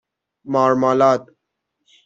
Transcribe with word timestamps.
مارمالاد 0.53 1.27